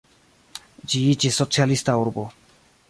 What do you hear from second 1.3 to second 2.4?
socialista urbo.